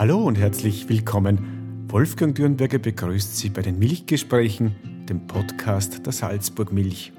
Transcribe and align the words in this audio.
Hallo 0.00 0.16
und 0.24 0.38
herzlich 0.38 0.88
willkommen. 0.88 1.84
Wolfgang 1.88 2.34
Dürnberger 2.34 2.78
begrüßt 2.78 3.36
Sie 3.36 3.50
bei 3.50 3.60
den 3.60 3.78
Milchgesprächen, 3.78 4.74
dem 5.06 5.26
Podcast 5.26 6.06
der 6.06 6.14
Salzburg 6.14 6.72
Milch. 6.72 7.12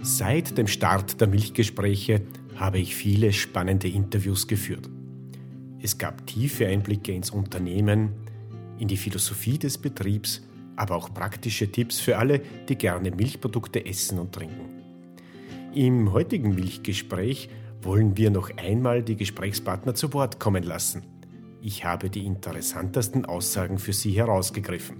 Seit 0.00 0.56
dem 0.56 0.66
Start 0.66 1.20
der 1.20 1.28
Milchgespräche 1.28 2.22
habe 2.56 2.78
ich 2.78 2.96
viele 2.96 3.34
spannende 3.34 3.88
Interviews 3.88 4.48
geführt. 4.48 4.88
Es 5.82 5.98
gab 5.98 6.26
tiefe 6.26 6.66
Einblicke 6.66 7.12
ins 7.12 7.28
Unternehmen, 7.28 8.14
in 8.78 8.88
die 8.88 8.96
Philosophie 8.96 9.58
des 9.58 9.76
Betriebs, 9.76 10.40
aber 10.82 10.96
auch 10.96 11.14
praktische 11.14 11.70
Tipps 11.70 12.00
für 12.00 12.18
alle, 12.18 12.40
die 12.68 12.76
gerne 12.76 13.12
Milchprodukte 13.12 13.86
essen 13.86 14.18
und 14.18 14.32
trinken. 14.32 14.82
Im 15.72 16.12
heutigen 16.12 16.56
Milchgespräch 16.56 17.48
wollen 17.80 18.16
wir 18.16 18.30
noch 18.30 18.50
einmal 18.56 19.02
die 19.02 19.16
Gesprächspartner 19.16 19.94
zu 19.94 20.12
Wort 20.12 20.40
kommen 20.40 20.64
lassen. 20.64 21.04
Ich 21.62 21.84
habe 21.84 22.10
die 22.10 22.26
interessantesten 22.26 23.24
Aussagen 23.24 23.78
für 23.78 23.92
Sie 23.92 24.10
herausgegriffen. 24.10 24.96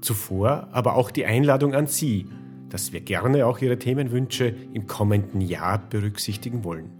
Zuvor 0.00 0.68
aber 0.70 0.94
auch 0.94 1.10
die 1.10 1.26
Einladung 1.26 1.74
an 1.74 1.88
Sie, 1.88 2.26
dass 2.68 2.92
wir 2.92 3.00
gerne 3.00 3.46
auch 3.46 3.58
Ihre 3.58 3.80
Themenwünsche 3.80 4.54
im 4.72 4.86
kommenden 4.86 5.40
Jahr 5.40 5.78
berücksichtigen 5.78 6.62
wollen. 6.62 6.92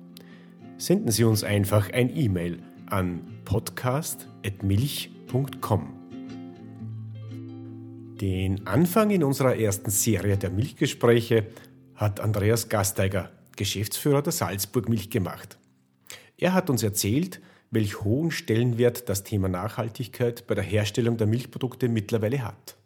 Senden 0.78 1.12
Sie 1.12 1.22
uns 1.22 1.44
einfach 1.44 1.92
ein 1.92 2.10
E-Mail 2.14 2.58
an 2.86 3.20
podcast.milch.com. 3.44 6.01
Den 8.22 8.68
Anfang 8.68 9.10
in 9.10 9.24
unserer 9.24 9.56
ersten 9.56 9.90
Serie 9.90 10.36
der 10.36 10.50
Milchgespräche 10.50 11.48
hat 11.96 12.20
Andreas 12.20 12.68
Gasteiger, 12.68 13.32
Geschäftsführer 13.56 14.22
der 14.22 14.32
Salzburg 14.32 14.88
Milch, 14.88 15.10
gemacht. 15.10 15.58
Er 16.38 16.54
hat 16.54 16.70
uns 16.70 16.84
erzählt, 16.84 17.40
welch 17.72 18.04
hohen 18.04 18.30
Stellenwert 18.30 19.08
das 19.08 19.24
Thema 19.24 19.48
Nachhaltigkeit 19.48 20.46
bei 20.46 20.54
der 20.54 20.62
Herstellung 20.62 21.16
der 21.16 21.26
Milchprodukte 21.26 21.88
mittlerweile 21.88 22.44
hat. 22.44 22.76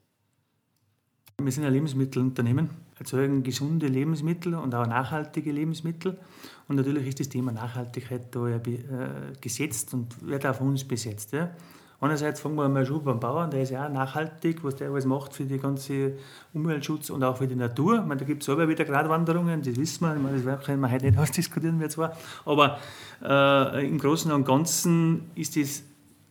Wir 1.38 1.52
sind 1.52 1.66
ein 1.66 1.72
Lebensmittelunternehmen, 1.74 2.70
erzeugen 2.98 3.42
gesunde 3.42 3.88
Lebensmittel 3.88 4.54
und 4.54 4.74
auch 4.74 4.86
nachhaltige 4.86 5.52
Lebensmittel. 5.52 6.18
Und 6.66 6.76
natürlich 6.76 7.08
ist 7.08 7.20
das 7.20 7.28
Thema 7.28 7.52
Nachhaltigkeit 7.52 8.34
da 8.34 8.48
ja 8.48 8.56
äh, 8.56 9.34
gesetzt 9.38 9.92
und 9.92 10.26
wird 10.26 10.44
von 10.44 10.68
uns 10.68 10.84
besetzt. 10.84 11.32
Ja. 11.32 11.54
Einerseits 12.00 12.40
fangen 12.40 12.56
wir 12.56 12.68
mal 12.68 12.84
schon 12.84 13.02
beim 13.02 13.18
Bauern, 13.18 13.50
der 13.50 13.62
ist 13.62 13.70
ja 13.70 13.86
auch 13.86 13.90
nachhaltig, 13.90 14.62
was 14.62 14.76
der 14.76 14.90
alles 14.90 15.06
macht 15.06 15.32
für 15.32 15.44
den 15.44 15.60
ganzen 15.60 16.12
Umweltschutz 16.52 17.08
und 17.08 17.24
auch 17.24 17.38
für 17.38 17.46
die 17.46 17.54
Natur. 17.54 18.00
Ich 18.00 18.04
meine, 18.04 18.20
da 18.20 18.26
gibt 18.26 18.42
es 18.42 18.46
selber 18.46 18.68
wieder 18.68 18.84
Gratwanderungen, 18.84 19.62
das 19.62 19.76
wissen 19.76 20.04
wir. 20.04 20.14
Ich 20.14 20.22
meine, 20.22 20.38
das 20.38 20.64
können 20.64 20.80
wir 20.80 20.90
heute 20.90 21.06
nicht 21.06 21.18
ausdiskutieren, 21.18 21.80
wir 21.80 21.88
zwar. 21.88 22.16
Aber 22.44 22.78
äh, 23.22 23.86
im 23.86 23.98
Großen 23.98 24.30
und 24.30 24.44
Ganzen 24.44 25.30
ist 25.36 25.56
es, 25.56 25.84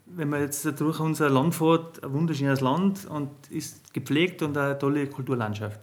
wenn 0.05 0.29
man 0.29 0.41
jetzt 0.41 0.65
durch 0.79 0.99
unser 0.99 1.31
Land 1.31 1.55
fährt, 1.55 2.03
ein 2.03 2.13
wunderschönes 2.13 2.61
Land 2.61 3.05
und 3.09 3.29
ist 3.49 3.91
gepflegt 3.91 4.43
und 4.43 4.55
eine 4.55 4.77
tolle 4.77 5.07
Kulturlandschaft. 5.07 5.79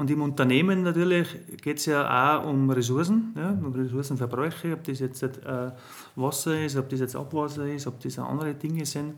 Und 0.00 0.10
im 0.10 0.22
Unternehmen 0.22 0.82
natürlich 0.82 1.28
geht 1.60 1.76
es 1.76 1.84
ja 1.84 2.38
auch 2.40 2.46
um 2.46 2.70
Ressourcen, 2.70 3.34
ja, 3.36 3.50
um 3.50 3.70
Ressourcenverbräuche, 3.70 4.72
ob 4.72 4.82
das 4.84 4.98
jetzt 4.98 5.22
äh, 5.22 5.72
Wasser 6.16 6.58
ist, 6.58 6.78
ob 6.78 6.88
das 6.88 7.00
jetzt 7.00 7.14
Abwasser 7.14 7.66
ist, 7.66 7.86
ob 7.86 8.00
das 8.00 8.18
andere 8.18 8.54
Dinge 8.54 8.86
sind. 8.86 9.16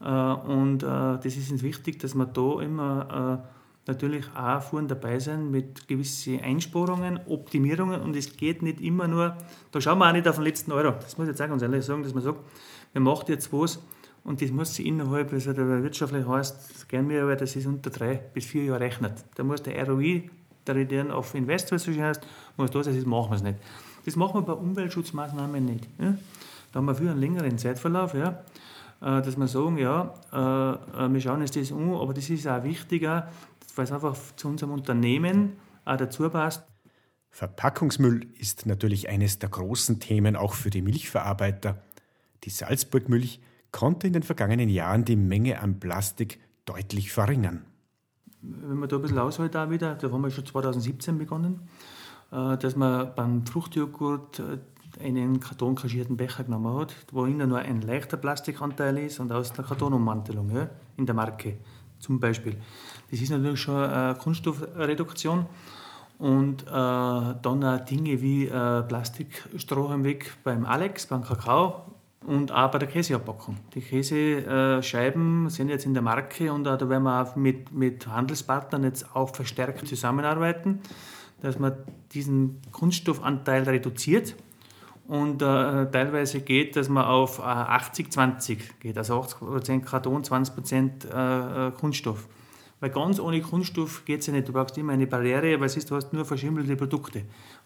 Äh, 0.00 0.08
und 0.08 0.82
äh, 0.82 0.86
das 0.86 1.26
ist 1.26 1.52
uns 1.52 1.62
wichtig, 1.62 1.98
dass 1.98 2.14
wir 2.14 2.24
da 2.24 2.62
immer 2.62 3.42
äh, 3.44 3.90
natürlich 3.90 4.24
auch 4.34 4.62
vorne 4.62 4.88
dabei 4.88 5.18
sind 5.18 5.50
mit 5.50 5.86
gewissen 5.88 6.40
Einsparungen, 6.40 7.20
Optimierungen. 7.26 8.00
Und 8.00 8.16
es 8.16 8.34
geht 8.34 8.62
nicht 8.62 8.80
immer 8.80 9.06
nur, 9.06 9.36
da 9.72 9.80
schauen 9.82 9.98
wir 9.98 10.08
auch 10.08 10.12
nicht 10.14 10.26
auf 10.26 10.36
den 10.36 10.44
letzten 10.44 10.72
Euro. 10.72 10.92
Das 10.92 11.18
muss 11.18 11.26
ich 11.26 11.32
jetzt 11.32 11.42
auch 11.42 11.48
ganz 11.48 11.60
ehrlich 11.60 11.84
sagen, 11.84 12.02
dass 12.02 12.14
man 12.14 12.22
sagt, 12.22 12.38
man 12.94 13.02
macht 13.02 13.28
jetzt 13.28 13.52
was, 13.52 13.78
und 14.24 14.40
das 14.40 14.50
muss 14.50 14.74
sich 14.74 14.86
innerhalb, 14.86 15.32
also 15.32 15.52
der 15.52 15.82
wirtschaftlich 15.82 16.26
heißt, 16.26 16.88
gern 16.88 17.06
mir 17.06 17.22
aber, 17.22 17.36
das 17.36 17.54
ist 17.56 17.66
unter 17.66 17.90
drei 17.90 18.16
bis 18.16 18.46
vier 18.46 18.64
Jahre 18.64 18.80
rechnet. 18.80 19.12
Da 19.34 19.44
muss 19.44 19.62
der 19.62 19.86
ROI, 19.86 20.30
der 20.66 20.76
Return 20.76 21.10
auf 21.10 21.34
Invest, 21.34 21.70
was 21.72 21.84
so 21.84 21.92
schön 21.92 22.02
heißt, 22.02 22.26
muss 22.56 22.70
da 22.70 22.82
sein, 22.82 22.96
das 22.96 23.04
machen 23.04 23.30
wir 23.30 23.36
es 23.36 23.42
nicht. 23.42 23.58
Das 24.06 24.16
machen 24.16 24.34
wir 24.34 24.42
bei 24.42 24.54
Umweltschutzmaßnahmen 24.54 25.64
nicht. 25.64 25.88
Ja? 25.98 26.16
Da 26.72 26.78
haben 26.78 26.86
wir 26.86 26.94
für 26.94 27.10
einen 27.10 27.20
längeren 27.20 27.58
Zeitverlauf, 27.58 28.14
ja, 28.14 28.42
äh, 29.02 29.20
dass 29.20 29.36
wir 29.36 29.46
sagen, 29.46 29.76
ja, 29.76 30.14
äh, 30.32 31.04
äh, 31.04 31.12
wir 31.12 31.20
schauen 31.20 31.42
uns 31.42 31.50
das 31.50 31.70
an, 31.70 31.94
aber 31.94 32.14
das 32.14 32.30
ist 32.30 32.48
auch 32.48 32.64
wichtiger, 32.64 33.30
weil 33.76 33.84
es 33.84 33.92
einfach 33.92 34.16
zu 34.36 34.48
unserem 34.48 34.72
Unternehmen 34.72 35.52
auch 35.84 35.98
dazu 35.98 36.30
passt. 36.30 36.64
Verpackungsmüll 37.28 38.26
ist 38.38 38.64
natürlich 38.64 39.10
eines 39.10 39.38
der 39.38 39.50
großen 39.50 40.00
Themen 40.00 40.34
auch 40.34 40.54
für 40.54 40.70
die 40.70 40.82
Milchverarbeiter. 40.82 41.82
Die 42.44 42.50
Salzburg 42.50 43.08
Milch 43.10 43.40
konnte 43.74 44.06
in 44.06 44.12
den 44.12 44.22
vergangenen 44.22 44.68
Jahren 44.68 45.04
die 45.04 45.16
Menge 45.16 45.60
an 45.60 45.80
Plastik 45.80 46.38
deutlich 46.64 47.10
verringern. 47.10 47.64
Wenn 48.40 48.78
man 48.78 48.88
da 48.88 48.96
ein 48.96 49.02
bisschen 49.02 49.18
aushält, 49.18 49.56
auch 49.56 49.68
wieder, 49.68 49.96
da 49.96 50.12
haben 50.12 50.22
wir 50.22 50.30
schon 50.30 50.46
2017 50.46 51.18
begonnen, 51.18 51.68
äh, 52.30 52.56
dass 52.56 52.76
man 52.76 53.12
beim 53.16 53.44
Fruchtjoghurt 53.44 54.38
äh, 54.38 55.04
einen 55.04 55.40
kartonkaschierten 55.40 56.16
Becher 56.16 56.44
genommen 56.44 56.72
hat, 56.78 56.94
wo 57.10 57.24
innen 57.24 57.48
nur 57.48 57.58
ein 57.58 57.80
leichter 57.80 58.16
Plastikanteil 58.16 58.96
ist 58.98 59.18
und 59.18 59.32
aus 59.32 59.52
der 59.52 59.64
Kartonummantelung 59.64 60.50
ja, 60.54 60.70
in 60.96 61.06
der 61.06 61.16
Marke 61.16 61.56
zum 61.98 62.20
Beispiel. 62.20 62.56
Das 63.10 63.20
ist 63.20 63.30
natürlich 63.30 63.60
schon 63.60 63.76
eine 63.76 64.14
Kunststoffreduktion. 64.14 65.46
Und 66.18 66.62
äh, 66.62 66.70
dann 66.70 67.64
auch 67.64 67.84
Dinge 67.84 68.22
wie 68.22 68.46
äh, 68.46 68.82
Plastikstrohhalm 68.82 70.04
weg 70.04 70.36
beim 70.44 70.64
Alex, 70.64 71.06
beim 71.06 71.24
Kakao, 71.24 71.93
und 72.26 72.52
auch 72.52 72.70
bei 72.70 72.78
der 72.78 72.88
Käseabpackung. 72.88 73.56
Die 73.74 73.80
Käsescheiben 73.80 75.50
sind 75.50 75.68
jetzt 75.68 75.86
in 75.86 75.94
der 75.94 76.02
Marke 76.02 76.52
und 76.52 76.64
da 76.64 76.78
werden 76.88 77.02
wir 77.02 77.22
auch 77.22 77.36
mit, 77.36 77.72
mit 77.72 78.06
Handelspartnern 78.06 78.84
jetzt 78.84 79.14
auch 79.14 79.34
verstärkt 79.34 79.86
zusammenarbeiten, 79.86 80.80
dass 81.42 81.58
man 81.58 81.74
diesen 82.12 82.60
Kunststoffanteil 82.72 83.64
reduziert 83.64 84.34
und 85.06 85.42
äh, 85.42 85.90
teilweise 85.90 86.40
geht, 86.40 86.76
dass 86.76 86.88
man 86.88 87.04
auf 87.04 87.38
äh, 87.38 87.42
80-20 87.42 88.58
geht, 88.80 88.96
also 88.96 89.20
80% 89.20 89.80
Karton, 89.80 90.22
20% 90.22 91.04
äh, 91.12 91.68
äh, 91.68 91.70
Kunststoff. 91.72 92.26
Weil 92.80 92.90
ganz 92.90 93.20
ohne 93.20 93.40
Kunststoff 93.40 94.04
geht 94.04 94.20
es 94.20 94.26
ja 94.26 94.32
nicht. 94.32 94.48
Du 94.48 94.52
brauchst 94.52 94.76
immer 94.76 94.92
eine 94.92 95.06
Barriere, 95.06 95.60
weil 95.60 95.68
du 95.68 95.96
hast 95.96 96.12
nur 96.12 96.24
verschimmelte 96.24 96.76
Produkte. 96.76 97.22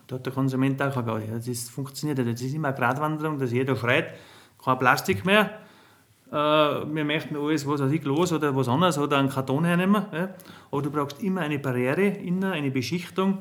Da 0.06 0.16
hat 0.16 0.26
der 0.26 0.32
Konsument 0.32 0.80
auch 0.82 0.94
keine 0.94 1.40
Das 1.44 1.68
funktioniert 1.68 2.18
nicht. 2.18 2.34
Das 2.34 2.42
ist 2.42 2.54
immer 2.54 2.68
eine 2.68 2.76
Gratwanderung, 2.76 3.38
dass 3.38 3.52
jeder 3.52 3.74
schreit, 3.74 4.14
kein 4.62 4.78
Plastik 4.78 5.24
mehr. 5.24 5.50
Äh, 6.30 6.34
wir 6.34 7.04
möchten 7.04 7.36
alles, 7.36 7.66
was 7.66 7.80
weiß 7.80 7.92
ich, 7.92 8.04
los 8.04 8.32
oder 8.32 8.54
was 8.54 8.68
anderes 8.68 8.98
oder 8.98 9.18
einen 9.18 9.30
Karton 9.30 9.64
hernehmen. 9.64 10.04
Ja. 10.12 10.28
Aber 10.70 10.82
du 10.82 10.90
brauchst 10.90 11.22
immer 11.22 11.40
eine 11.40 11.58
Barriere 11.58 12.06
innen, 12.06 12.44
eine 12.44 12.70
Beschichtung, 12.70 13.38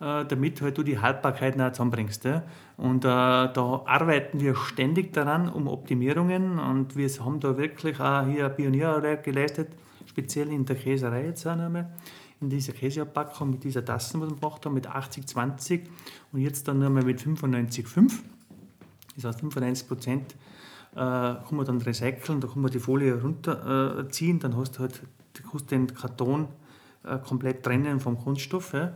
äh, 0.00 0.24
damit 0.24 0.62
halt 0.62 0.78
du 0.78 0.82
die 0.82 0.98
Haltbarkeit 0.98 1.56
noch 1.56 1.72
zusammenbringst. 1.72 2.24
Ja. 2.24 2.42
Und 2.76 3.04
äh, 3.04 3.08
da 3.08 3.82
arbeiten 3.84 4.40
wir 4.40 4.56
ständig 4.56 5.12
daran, 5.12 5.48
um 5.50 5.68
Optimierungen. 5.68 6.58
Und 6.58 6.96
wir 6.96 7.08
haben 7.08 7.40
da 7.40 7.58
wirklich 7.58 8.00
auch 8.00 8.24
hier 8.26 8.48
Pionierarbeit 8.48 9.22
geleistet, 9.22 9.68
speziell 10.06 10.50
in 10.50 10.64
der 10.64 10.76
Käserei 10.76 11.26
jetzt 11.26 11.46
auch 11.46 11.56
nochmal 11.56 11.90
in 12.40 12.48
dieser 12.48 12.72
Käseabpackung 12.72 13.50
mit 13.50 13.64
dieser 13.64 13.84
Tassen, 13.84 14.20
was 14.20 14.30
wir 14.30 14.36
gemacht 14.36 14.64
haben, 14.64 14.74
mit 14.74 14.88
80-20 14.88 15.82
und 16.32 16.40
jetzt 16.40 16.66
dann 16.66 16.78
nochmal 16.78 17.04
mit 17.04 17.20
95-5. 17.20 18.12
Das 19.16 19.24
heißt, 19.24 19.40
95 19.40 19.88
Prozent 19.88 20.34
kann 20.94 21.56
man 21.56 21.64
dann 21.64 21.80
recyceln, 21.80 22.40
da 22.40 22.48
kann 22.48 22.62
man 22.62 22.70
die 22.70 22.80
Folie 22.80 23.20
runterziehen, 23.20 24.36
äh, 24.36 24.40
dann 24.40 24.56
hast 24.56 24.76
du 24.76 24.80
halt 24.80 25.00
kannst 25.50 25.70
den 25.70 25.92
Karton 25.94 26.48
äh, 27.04 27.18
komplett 27.18 27.62
trennen 27.62 28.00
vom 28.00 28.18
Kunststoff. 28.18 28.72
Ja. 28.72 28.92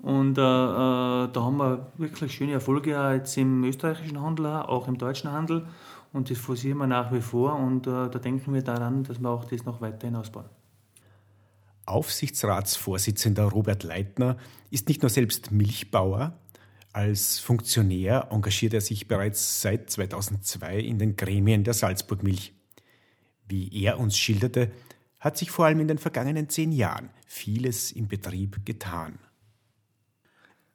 Und 0.00 0.36
äh, 0.36 0.40
äh, 0.40 1.28
da 1.32 1.32
haben 1.36 1.56
wir 1.56 1.86
wirklich 1.96 2.34
schöne 2.34 2.52
Erfolge 2.52 3.00
auch 3.00 3.12
jetzt 3.12 3.36
im 3.36 3.64
österreichischen 3.64 4.20
Handel, 4.20 4.46
auch 4.46 4.88
im 4.88 4.98
deutschen 4.98 5.32
Handel. 5.32 5.66
Und 6.12 6.30
das 6.30 6.38
forcieren 6.38 6.78
wir 6.78 6.86
nach 6.86 7.12
wie 7.12 7.20
vor 7.20 7.56
und 7.56 7.86
äh, 7.86 7.90
da 7.90 8.18
denken 8.18 8.54
wir 8.54 8.62
daran, 8.62 9.02
dass 9.02 9.18
wir 9.18 9.30
auch 9.30 9.44
das 9.46 9.64
noch 9.64 9.80
weiterhin 9.80 10.14
ausbauen. 10.14 10.44
Aufsichtsratsvorsitzender 11.86 13.44
Robert 13.44 13.82
Leitner 13.82 14.36
ist 14.70 14.88
nicht 14.88 15.02
nur 15.02 15.10
selbst 15.10 15.50
Milchbauer, 15.50 16.34
als 16.94 17.40
Funktionär 17.40 18.28
engagiert 18.30 18.72
er 18.72 18.80
sich 18.80 19.08
bereits 19.08 19.60
seit 19.60 19.90
2002 19.90 20.78
in 20.78 20.98
den 20.98 21.16
Gremien 21.16 21.64
der 21.64 21.74
Salzburg 21.74 22.22
Milch. 22.22 22.54
Wie 23.48 23.68
er 23.82 23.98
uns 23.98 24.16
schilderte, 24.16 24.70
hat 25.18 25.36
sich 25.36 25.50
vor 25.50 25.66
allem 25.66 25.80
in 25.80 25.88
den 25.88 25.98
vergangenen 25.98 26.48
zehn 26.48 26.70
Jahren 26.70 27.10
vieles 27.26 27.90
im 27.90 28.06
Betrieb 28.06 28.64
getan. 28.64 29.18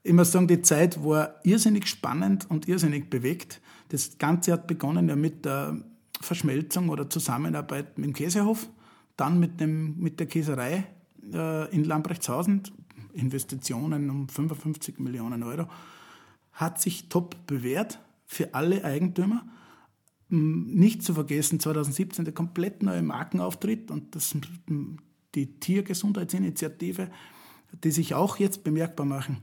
Ich 0.04 0.12
muss 0.12 0.34
sagen, 0.34 0.48
die 0.48 0.62
Zeit 0.62 1.02
war 1.04 1.36
irrsinnig 1.44 1.88
spannend 1.88 2.50
und 2.50 2.68
irrsinnig 2.68 3.10
bewegt. 3.10 3.62
Das 3.88 4.18
Ganze 4.18 4.52
hat 4.52 4.68
begonnen 4.68 5.08
ja 5.08 5.16
mit 5.16 5.46
der 5.46 5.82
Verschmelzung 6.20 6.90
oder 6.90 7.10
Zusammenarbeit 7.10 7.98
mit 7.98 8.08
dem 8.08 8.14
Käsehof, 8.14 8.68
dann 9.16 9.40
mit, 9.40 9.62
dem, 9.62 9.98
mit 9.98 10.20
der 10.20 10.28
Käserei 10.28 10.84
äh, 11.34 11.74
in 11.74 11.86
Lambrechtshausen, 11.86 12.64
Investitionen 13.14 14.10
um 14.10 14.28
55 14.28 15.00
Millionen 15.00 15.44
Euro, 15.44 15.68
hat 16.60 16.82
sich 16.82 17.08
top 17.08 17.48
bewährt 17.48 18.00
für 18.26 18.54
alle 18.54 18.84
Eigentümer. 18.84 19.48
Nicht 20.28 21.04
zu 21.04 21.14
vergessen, 21.14 21.62
2017 21.62 22.26
der 22.26 22.34
komplett 22.34 22.84
neue 22.84 23.02
Markenauftritt 23.02 23.90
und 23.90 24.14
das, 24.14 24.36
die 25.36 25.60
Tiergesundheitsinitiative, 25.60 27.10
die 27.82 27.92
sich 27.92 28.14
auch 28.14 28.38
jetzt 28.38 28.66
bemerkbar 28.66 29.06
machen. 29.06 29.38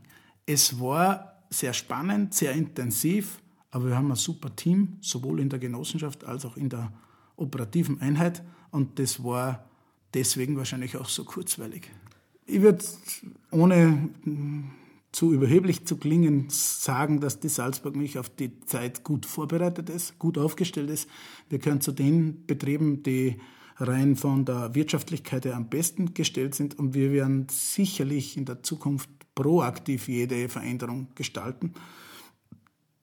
Es 0.45 0.79
war 0.79 1.43
sehr 1.49 1.73
spannend, 1.73 2.35
sehr 2.35 2.53
intensiv, 2.53 3.41
aber 3.71 3.87
wir 3.87 3.97
haben 3.97 4.11
ein 4.11 4.17
super 4.17 4.55
Team, 4.55 4.99
sowohl 5.01 5.41
in 5.41 5.49
der 5.49 5.59
Genossenschaft 5.59 6.23
als 6.25 6.45
auch 6.45 6.59
in 6.59 6.69
der 6.69 6.93
operativen 7.37 8.03
Einheit 8.03 8.45
und 8.71 8.99
das 8.99 9.25
war 9.25 9.65
deswegen 10.13 10.59
wahrscheinlich 10.59 10.99
auch 10.99 11.09
so 11.09 11.25
kurzweilig. 11.25 11.91
Ich 12.45 12.61
würde 12.61 12.85
ohne 13.51 14.11
zu 15.17 15.33
überheblich 15.33 15.87
zu 15.87 15.97
klingen, 15.97 16.49
sagen, 16.51 17.21
dass 17.21 17.41
die 17.41 17.49
Salzburg 17.49 17.97
Milch 17.97 18.19
auf 18.19 18.29
die 18.29 18.61
Zeit 18.67 19.03
gut 19.03 19.25
vorbereitet 19.25 19.89
ist, 19.89 20.19
gut 20.19 20.37
aufgestellt 20.37 20.91
ist. 20.91 21.09
Wir 21.49 21.59
können 21.59 21.81
zu 21.81 21.93
den 21.93 22.45
Betrieben, 22.45 23.03
die 23.03 23.39
rein 23.79 24.17
von 24.17 24.45
der 24.45 24.75
Wirtschaftlichkeit 24.75 25.47
her 25.47 25.57
am 25.57 25.71
besten 25.71 26.13
gestellt 26.13 26.55
sind 26.55 26.79
und 26.79 26.93
wir 26.93 27.13
werden 27.13 27.47
sicherlich 27.51 28.37
in 28.37 28.45
der 28.45 28.63
Zukunft 28.63 29.09
proaktiv 29.35 30.07
jede 30.07 30.51
Veränderung 30.51 31.09
gestalten. 31.15 31.73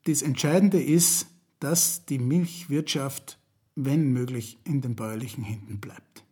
Das 0.04 0.22
Entscheidende 0.22 0.80
ist, 0.80 1.26
dass 1.58 2.06
die 2.06 2.20
Milchwirtschaft, 2.20 3.40
wenn 3.74 4.12
möglich, 4.12 4.58
in 4.62 4.82
den 4.82 4.94
bäuerlichen 4.94 5.42
Händen 5.42 5.80
bleibt. 5.80 6.22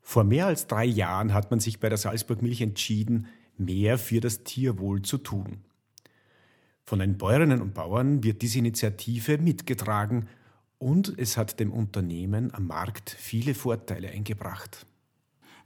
Vor 0.00 0.24
mehr 0.24 0.46
als 0.46 0.66
drei 0.68 0.86
Jahren 0.86 1.34
hat 1.34 1.50
man 1.50 1.60
sich 1.60 1.80
bei 1.80 1.90
der 1.90 1.98
Salzburg 1.98 2.40
Milch 2.40 2.62
entschieden, 2.62 3.26
mehr 3.58 3.98
für 3.98 4.20
das 4.20 4.44
Tierwohl 4.44 5.02
zu 5.02 5.18
tun. 5.18 5.58
Von 6.84 6.98
den 6.98 7.16
Bäuerinnen 7.16 7.62
und 7.62 7.74
Bauern 7.74 8.22
wird 8.22 8.42
diese 8.42 8.58
Initiative 8.58 9.38
mitgetragen 9.38 10.28
und 10.78 11.14
es 11.18 11.36
hat 11.36 11.58
dem 11.60 11.72
Unternehmen 11.72 12.52
am 12.52 12.66
Markt 12.66 13.10
viele 13.10 13.54
Vorteile 13.54 14.10
eingebracht. 14.10 14.86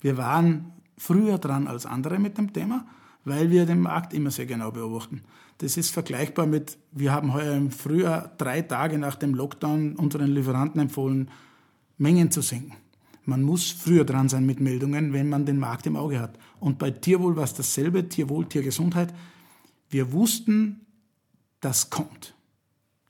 Wir 0.00 0.16
waren 0.16 0.72
früher 0.96 1.38
dran 1.38 1.66
als 1.66 1.86
andere 1.86 2.18
mit 2.18 2.38
dem 2.38 2.52
Thema, 2.52 2.86
weil 3.24 3.50
wir 3.50 3.66
den 3.66 3.80
Markt 3.80 4.14
immer 4.14 4.30
sehr 4.30 4.46
genau 4.46 4.70
beobachten. 4.70 5.22
Das 5.58 5.76
ist 5.76 5.90
vergleichbar 5.90 6.46
mit, 6.46 6.78
wir 6.92 7.12
haben 7.12 7.34
heuer 7.34 7.56
im 7.56 7.72
Frühjahr 7.72 8.32
drei 8.38 8.62
Tage 8.62 8.96
nach 8.98 9.16
dem 9.16 9.34
Lockdown 9.34 9.96
unseren 9.96 10.28
Lieferanten 10.28 10.80
empfohlen, 10.80 11.30
Mengen 11.96 12.30
zu 12.30 12.42
senken. 12.42 12.76
Man 13.28 13.42
muss 13.42 13.70
früher 13.70 14.06
dran 14.06 14.30
sein 14.30 14.46
mit 14.46 14.58
Meldungen, 14.58 15.12
wenn 15.12 15.28
man 15.28 15.44
den 15.44 15.58
Markt 15.58 15.86
im 15.86 15.96
Auge 15.96 16.18
hat. 16.18 16.38
Und 16.60 16.78
bei 16.78 16.90
Tierwohl 16.90 17.36
war 17.36 17.44
es 17.44 17.52
dasselbe, 17.52 18.08
Tierwohl, 18.08 18.48
Tiergesundheit. 18.48 19.12
Wir 19.90 20.12
wussten, 20.12 20.86
das 21.60 21.90
kommt. 21.90 22.34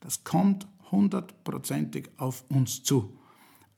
Das 0.01 0.25
kommt 0.25 0.67
hundertprozentig 0.91 2.09
auf 2.17 2.43
uns 2.49 2.83
zu. 2.83 3.17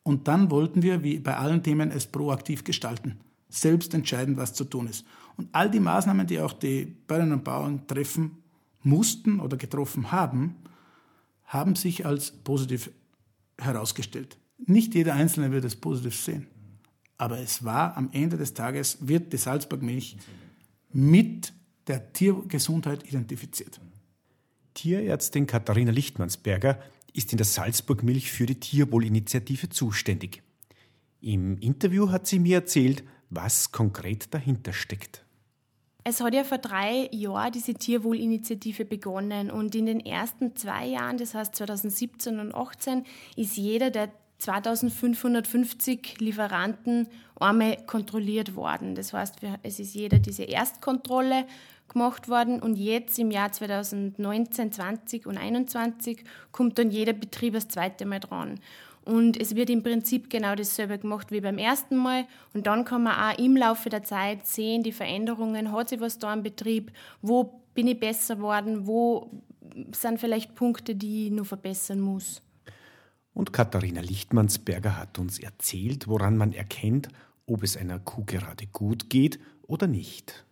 Und 0.01 0.27
dann 0.27 0.49
wollten 0.49 0.81
wir, 0.81 1.03
wie 1.03 1.19
bei 1.19 1.37
allen 1.37 1.61
Themen, 1.61 1.91
es 1.91 2.07
proaktiv 2.07 2.63
gestalten. 2.63 3.19
Selbst 3.49 3.93
entscheiden, 3.93 4.35
was 4.35 4.55
zu 4.55 4.63
tun 4.63 4.87
ist. 4.87 5.05
Und 5.37 5.49
all 5.51 5.69
die 5.69 5.79
Maßnahmen, 5.79 6.25
die 6.25 6.39
auch 6.39 6.53
die 6.53 6.85
Bäuerinnen 6.85 7.33
und 7.33 7.43
Bauern 7.43 7.85
treffen 7.85 8.41
mussten 8.81 9.39
oder 9.39 9.57
getroffen 9.57 10.11
haben, 10.11 10.55
haben 11.45 11.75
sich 11.75 12.03
als 12.03 12.31
positiv 12.31 12.89
herausgestellt. 13.59 14.39
Nicht 14.65 14.95
jeder 14.95 15.15
Einzelne 15.15 15.51
wird 15.51 15.65
es 15.65 15.75
positiv 15.75 16.15
sehen. 16.15 16.47
Aber 17.17 17.39
es 17.39 17.63
war 17.63 17.97
am 17.97 18.09
Ende 18.11 18.37
des 18.37 18.53
Tages, 18.53 18.97
wird 19.01 19.31
die 19.33 19.37
Salzburg-Milch 19.37 20.17
mit 20.91 21.53
der 21.87 22.13
Tiergesundheit 22.13 23.07
identifiziert. 23.07 23.79
Tierärztin 24.73 25.47
Katharina 25.47 25.91
Lichtmannsberger 25.91 26.79
ist 27.13 27.31
in 27.31 27.37
der 27.37 27.45
Salzburg-Milch 27.45 28.31
für 28.31 28.45
die 28.45 28.59
Tierwohlinitiative 28.59 29.69
zuständig. 29.69 30.41
Im 31.19 31.57
Interview 31.57 32.09
hat 32.09 32.27
sie 32.27 32.39
mir 32.39 32.57
erzählt, 32.57 33.03
was 33.29 33.71
konkret 33.71 34.33
dahinter 34.33 34.73
steckt. 34.73 35.25
Es 36.03 36.19
hat 36.19 36.33
ja 36.33 36.43
vor 36.43 36.57
drei 36.57 37.07
Jahren 37.11 37.51
diese 37.51 37.75
Tierwohlinitiative 37.75 38.85
begonnen 38.85 39.51
und 39.51 39.75
in 39.75 39.85
den 39.85 39.99
ersten 39.99 40.55
zwei 40.55 40.87
Jahren, 40.87 41.17
das 41.17 41.35
heißt 41.35 41.55
2017 41.55 42.39
und 42.39 42.51
2018, 42.51 43.05
ist 43.35 43.55
jeder 43.55 43.91
der 43.91 44.11
2550 44.41 46.19
Lieferanten 46.19 47.07
einmal 47.39 47.77
kontrolliert 47.85 48.55
worden. 48.55 48.95
Das 48.95 49.13
heißt, 49.13 49.37
es 49.63 49.79
ist 49.79 49.93
jeder 49.93 50.19
diese 50.19 50.43
Erstkontrolle 50.43 51.45
gemacht 51.87 52.29
worden 52.29 52.59
und 52.59 52.75
jetzt 52.75 53.19
im 53.19 53.31
Jahr 53.31 53.51
2019, 53.51 54.71
20 54.71 55.27
und 55.27 55.37
21 55.37 56.23
kommt 56.51 56.79
dann 56.79 56.89
jeder 56.89 57.13
Betrieb 57.13 57.53
das 57.53 57.67
zweite 57.67 58.05
Mal 58.05 58.19
dran. 58.19 58.59
Und 59.03 59.39
es 59.39 59.55
wird 59.55 59.69
im 59.69 59.83
Prinzip 59.83 60.29
genau 60.29 60.55
dasselbe 60.55 60.97
gemacht 60.97 61.31
wie 61.31 61.41
beim 61.41 61.57
ersten 61.57 61.97
Mal. 61.97 62.25
Und 62.53 62.67
dann 62.67 62.85
kann 62.85 63.03
man 63.03 63.15
auch 63.15 63.37
im 63.39 63.57
Laufe 63.57 63.89
der 63.89 64.03
Zeit 64.03 64.45
sehen, 64.45 64.83
die 64.83 64.91
Veränderungen, 64.91 65.71
hat 65.71 65.89
sich 65.89 65.99
was 65.99 66.19
da 66.19 66.33
im 66.33 66.43
Betrieb, 66.43 66.91
wo 67.21 67.61
bin 67.73 67.87
ich 67.87 67.99
besser 67.99 68.35
geworden, 68.35 68.85
wo 68.85 69.31
sind 69.91 70.19
vielleicht 70.19 70.55
Punkte, 70.55 70.95
die 70.95 71.27
ich 71.27 71.31
noch 71.31 71.45
verbessern 71.45 71.99
muss. 71.99 72.41
Und 73.33 73.53
Katharina 73.53 74.01
Lichtmannsberger 74.01 74.97
hat 74.97 75.19
uns 75.19 75.39
erzählt, 75.39 76.07
woran 76.07 76.37
man 76.37 76.53
erkennt, 76.53 77.09
ob 77.45 77.63
es 77.63 77.77
einer 77.77 77.99
Kuh 77.99 78.23
gerade 78.25 78.67
gut 78.67 79.09
geht 79.09 79.39
oder 79.67 79.87
nicht. 79.87 80.45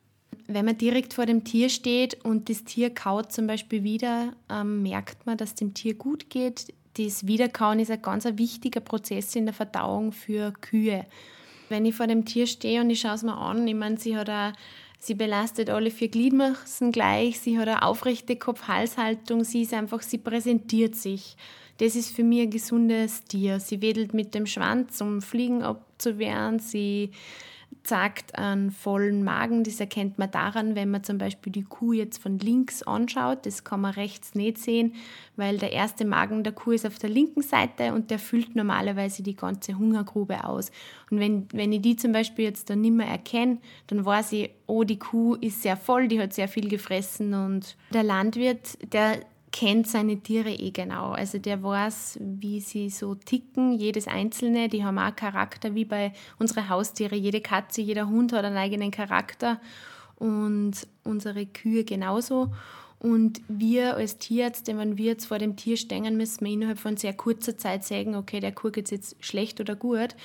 Wenn 0.48 0.66
man 0.66 0.78
direkt 0.78 1.14
vor 1.14 1.26
dem 1.26 1.44
Tier 1.44 1.70
steht 1.70 2.24
und 2.24 2.50
das 2.50 2.64
Tier 2.64 2.94
kaut 2.94 3.32
zum 3.32 3.48
Beispiel 3.48 3.84
wieder, 3.84 4.34
ähm, 4.50 4.82
merkt 4.82 5.26
man, 5.26 5.38
dass 5.38 5.56
dem 5.56 5.74
Tier 5.74 5.94
gut 5.94 6.30
geht. 6.30 6.74
Das 6.98 7.28
Wiederkauen 7.28 7.80
ist 7.80 7.92
ein 7.92 8.02
ganz 8.02 8.26
wichtiger 8.26 8.80
Prozess 8.80 9.36
in 9.36 9.46
der 9.46 9.54
Verdauung 9.54 10.12
für 10.12 10.52
Kühe. 10.54 11.06
Wenn 11.68 11.86
ich 11.86 11.96
vor 11.96 12.08
dem 12.08 12.26
Tier 12.26 12.48
stehe 12.48 12.82
und 12.82 12.90
ich 12.90 13.02
schaue 13.02 13.14
es 13.14 13.24
mir 13.24 13.38
an, 13.38 13.68
ich 13.68 13.76
meine, 13.76 14.00
sie 14.00 14.18
hat 14.18 14.30
eine 14.30 14.54
Sie 15.02 15.14
belastet 15.14 15.70
alle 15.70 15.92
vier 15.92 16.10
Gliedmaßen 16.10 16.92
gleich, 16.92 17.40
sie 17.40 17.58
hat 17.58 17.70
eine 17.70 17.84
aufrechte 17.84 18.36
Kopf-Halshaltung, 18.36 19.46
sie 19.46 19.62
ist 19.62 19.74
einfach, 19.74 20.02
sie 20.02 20.18
präsentiert 20.18 20.94
sich. 20.96 21.38
Das 21.80 21.96
ist 21.96 22.14
für 22.14 22.24
mich 22.24 22.42
ein 22.42 22.50
gesundes 22.50 23.24
Tier. 23.24 23.60
Sie 23.60 23.82
wedelt 23.82 24.14
mit 24.14 24.36
dem 24.36 24.46
Schwanz, 24.46 25.00
um 25.00 25.22
Fliegen 25.22 25.64
abzuwehren. 25.64 26.60
Sie 26.60 27.12
zeigt 27.84 28.38
einen 28.38 28.72
vollen 28.72 29.24
Magen. 29.24 29.64
Das 29.64 29.80
erkennt 29.80 30.20
man 30.20 30.30
daran, 30.30 30.76
wenn 30.76 30.92
man 30.92 31.04
zum 31.06 31.18
Beispiel 31.18 31.54
die 31.54 31.64
Kuh 31.64 31.94
jetzt 31.94 32.22
von 32.22 32.38
links 32.38 32.84
anschaut. 32.84 33.46
Das 33.46 33.64
kann 33.64 33.80
man 33.80 33.94
rechts 33.94 34.36
nicht 34.36 34.58
sehen, 34.58 34.94
weil 35.38 35.58
der 35.58 35.72
erste 35.72 36.04
Magen 36.04 36.44
der 36.44 36.54
Kuh 36.54 36.72
ist 36.72 36.86
auf 36.86 37.00
der 37.00 37.10
linken 37.10 37.42
Seite 37.42 37.94
und 37.94 38.12
der 38.12 38.20
füllt 38.20 38.56
normalerweise 38.56 39.24
die 39.24 39.36
ganze 39.36 39.78
Hungergrube 39.78 40.44
aus. 40.44 40.72
Und 41.10 41.20
wenn, 41.20 41.48
wenn 41.54 41.72
ich 41.72 41.82
die 41.82 41.96
zum 41.96 42.12
Beispiel 42.12 42.46
jetzt 42.46 42.70
dann 42.70 42.82
nicht 42.82 42.94
mehr 42.94 43.08
erkenne, 43.08 43.60
dann 43.88 44.04
weiß 44.04 44.34
ich, 44.34 44.50
oh, 44.68 44.84
die 44.84 45.00
Kuh 45.00 45.36
ist 45.36 45.62
sehr 45.62 45.78
voll, 45.78 46.10
die 46.10 46.20
hat 46.20 46.34
sehr 46.34 46.50
viel 46.50 46.68
gefressen 46.68 47.34
und 47.34 47.78
der 47.94 48.04
Landwirt, 48.04 48.78
der 48.94 49.20
kennt 49.52 49.88
seine 49.88 50.20
Tiere 50.20 50.52
eh 50.52 50.72
genau. 50.72 51.12
Also 51.12 51.38
der 51.38 51.64
weiß, 51.64 52.20
wie 52.22 52.60
sie 52.60 52.90
so 52.90 53.16
ticken, 53.16 53.74
jedes 53.74 54.08
einzelne. 54.08 54.70
Die 54.70 54.84
haben 54.84 55.00
auch 55.00 55.16
Charakter, 55.16 55.76
wie 55.76 55.86
bei 55.86 56.14
unseren 56.38 56.70
Haustiere. 56.70 57.16
Jede 57.16 57.42
Katze, 57.42 57.82
jeder 57.82 58.08
Hund 58.08 58.34
hat 58.34 58.46
einen 58.46 58.58
eigenen 58.58 58.92
Charakter 58.92 59.60
und 60.18 60.74
unsere 61.04 61.46
Kühe 61.46 61.84
genauso. 61.84 62.52
Und 63.00 63.42
wir 63.48 63.96
als 63.96 64.18
Tierärzte, 64.18 64.78
wenn 64.78 64.98
wir 64.98 65.06
jetzt 65.06 65.28
vor 65.28 65.38
dem 65.38 65.56
Tier 65.56 65.78
stehen, 65.78 66.18
müssen 66.18 66.46
wir 66.46 66.52
innerhalb 66.52 66.80
von 66.80 66.98
sehr 66.98 67.14
kurzer 67.14 67.58
Zeit 67.58 67.86
sagen, 67.86 68.16
okay, 68.16 68.42
der 68.42 68.52
Kuh 68.52 68.72
geht 68.72 68.92
jetzt 68.92 69.16
schlecht 69.24 69.62
oder 69.62 69.76
gut. 69.76 70.16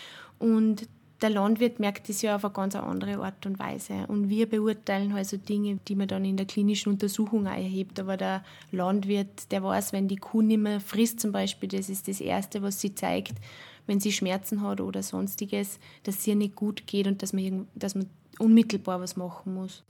Und 0.40 0.88
der 1.24 1.30
Landwirt 1.30 1.80
merkt 1.80 2.10
das 2.10 2.20
ja 2.20 2.36
auf 2.36 2.44
eine 2.44 2.52
ganz 2.52 2.76
andere 2.76 3.16
Art 3.16 3.46
und 3.46 3.58
Weise. 3.58 4.04
Und 4.08 4.28
wir 4.28 4.46
beurteilen 4.46 5.12
also 5.12 5.38
Dinge, 5.38 5.78
die 5.88 5.94
man 5.94 6.06
dann 6.06 6.22
in 6.22 6.36
der 6.36 6.44
klinischen 6.44 6.92
Untersuchung 6.92 7.46
auch 7.46 7.52
erhebt. 7.52 7.98
Aber 7.98 8.18
der 8.18 8.44
Landwirt, 8.72 9.50
der 9.50 9.62
weiß, 9.62 9.94
wenn 9.94 10.06
die 10.06 10.16
Kuh 10.16 10.42
nicht 10.42 10.60
mehr 10.60 10.80
frisst 10.80 11.20
zum 11.20 11.32
Beispiel, 11.32 11.70
das 11.70 11.88
ist 11.88 12.08
das 12.08 12.20
Erste, 12.20 12.60
was 12.60 12.78
sie 12.78 12.94
zeigt, 12.94 13.38
wenn 13.86 14.00
sie 14.00 14.12
Schmerzen 14.12 14.60
hat 14.60 14.82
oder 14.82 15.02
sonstiges, 15.02 15.78
dass 16.02 16.18
es 16.18 16.26
ihr 16.26 16.36
nicht 16.36 16.56
gut 16.56 16.86
geht 16.86 17.06
und 17.06 17.22
dass 17.22 17.32
man, 17.32 17.68
dass 17.74 17.94
man 17.94 18.10
unmittelbar 18.38 19.00
was 19.00 19.16
machen 19.16 19.54
muss. 19.54 19.82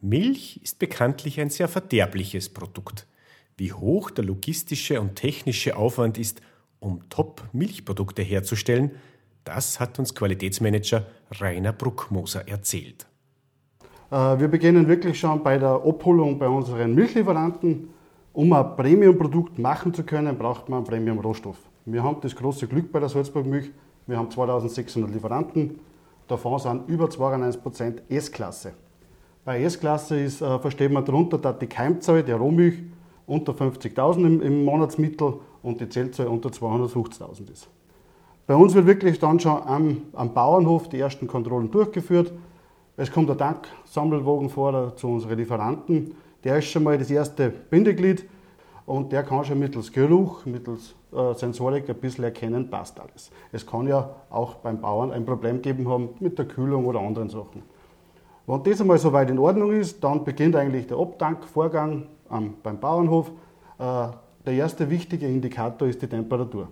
Milch 0.00 0.60
ist 0.62 0.78
bekanntlich 0.78 1.40
ein 1.40 1.50
sehr 1.50 1.66
verderbliches 1.66 2.48
Produkt. 2.48 3.08
Wie 3.56 3.72
hoch 3.72 4.12
der 4.12 4.24
logistische 4.24 5.00
und 5.00 5.16
technische 5.16 5.76
Aufwand 5.76 6.16
ist, 6.16 6.40
um 6.78 7.08
Top-Milchprodukte 7.08 8.22
herzustellen, 8.22 8.92
das 9.44 9.80
hat 9.80 9.98
uns 9.98 10.14
Qualitätsmanager 10.14 11.06
Rainer 11.40 11.72
Bruckmoser 11.72 12.46
erzählt. 12.48 13.06
Äh, 14.10 14.38
wir 14.38 14.48
beginnen 14.48 14.86
wirklich 14.86 15.18
schon 15.18 15.42
bei 15.42 15.58
der 15.58 15.80
Abholung 15.84 16.38
bei 16.38 16.48
unseren 16.48 16.94
Milchlieferanten. 16.94 17.88
Um 18.34 18.52
ein 18.52 18.76
Premium-Produkt 18.76 19.58
machen 19.58 19.92
zu 19.92 20.04
können, 20.04 20.38
braucht 20.38 20.68
man 20.68 20.78
einen 20.78 20.86
Premium-Rohstoff. 20.86 21.58
Wir 21.84 22.02
haben 22.02 22.18
das 22.20 22.34
große 22.34 22.66
Glück 22.66 22.90
bei 22.92 23.00
der 23.00 23.08
Salzburg 23.08 23.44
Milch. 23.44 23.70
Wir 24.06 24.16
haben 24.16 24.30
2600 24.30 25.12
Lieferanten. 25.12 25.80
Davon 26.28 26.58
sind 26.58 26.88
über 26.88 27.06
92% 27.06 28.02
S-Klasse. 28.08 28.72
Bei 29.44 29.62
S-Klasse 29.62 30.20
ist, 30.20 30.40
äh, 30.40 30.58
versteht 30.58 30.92
man 30.92 31.04
darunter, 31.04 31.36
dass 31.38 31.58
die 31.58 31.66
Keimzahl 31.66 32.22
der 32.22 32.36
Rohmilch 32.36 32.82
unter 33.26 33.52
50.000 33.52 34.26
im, 34.26 34.40
im, 34.40 34.64
Monatsmittel 34.64 35.34
und 35.62 35.80
die 35.80 35.88
Zellzahl 35.88 36.28
unter 36.28 36.50
250.000 36.50 37.50
ist. 37.50 37.68
Bei 38.46 38.56
uns 38.56 38.74
wird 38.74 38.86
wirklich 38.86 39.18
dann 39.20 39.38
schon 39.38 39.62
am, 39.62 40.02
am, 40.12 40.34
Bauernhof 40.34 40.88
die 40.88 40.98
ersten 40.98 41.28
Kontrollen 41.28 41.70
durchgeführt. 41.70 42.32
Es 42.96 43.10
kommt 43.10 43.28
der 43.28 43.36
Tanksammelwagen 43.36 44.50
vor 44.50 44.96
zu 44.96 45.08
unseren 45.08 45.38
Lieferanten. 45.38 46.14
Der 46.42 46.58
ist 46.58 46.66
schon 46.66 46.82
mal 46.82 46.98
das 46.98 47.10
erste 47.10 47.50
Bindeglied 47.50 48.28
und 48.84 49.12
der 49.12 49.22
kann 49.22 49.44
schon 49.44 49.60
mittels 49.60 49.92
Geruch, 49.92 50.44
mittels 50.44 50.94
äh, 51.12 51.34
Sensorik 51.34 51.88
ein 51.88 51.96
bisschen 51.96 52.24
erkennen, 52.24 52.68
passt 52.68 52.98
alles. 52.98 53.30
Es 53.52 53.64
kann 53.64 53.86
ja 53.86 54.10
auch 54.28 54.56
beim 54.56 54.80
Bauern 54.80 55.12
ein 55.12 55.24
Problem 55.24 55.62
geben 55.62 55.88
haben 55.88 56.08
mit 56.18 56.36
der 56.36 56.46
Kühlung 56.46 56.86
oder 56.86 56.98
anderen 56.98 57.28
Sachen. 57.28 57.62
Wenn 58.46 58.62
das 58.64 58.80
einmal 58.80 58.98
soweit 58.98 59.30
in 59.30 59.38
Ordnung 59.38 59.70
ist, 59.70 60.02
dann 60.02 60.24
beginnt 60.24 60.56
eigentlich 60.56 60.88
der 60.88 60.98
Abtankvorgang 60.98 62.08
ähm, 62.30 62.54
beim 62.60 62.80
Bauernhof. 62.80 63.30
Äh, 63.78 64.08
der 64.44 64.54
erste 64.54 64.90
wichtige 64.90 65.28
Indikator 65.28 65.86
ist 65.86 66.02
die 66.02 66.08
Temperatur. 66.08 66.66